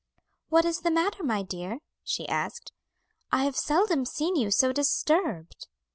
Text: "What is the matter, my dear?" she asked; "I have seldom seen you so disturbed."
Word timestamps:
"What 0.49 0.65
is 0.65 0.79
the 0.81 0.89
matter, 0.89 1.21
my 1.23 1.43
dear?" 1.43 1.77
she 2.03 2.27
asked; 2.27 2.71
"I 3.31 3.43
have 3.43 3.55
seldom 3.55 4.03
seen 4.03 4.35
you 4.35 4.49
so 4.49 4.71
disturbed." 4.73 5.67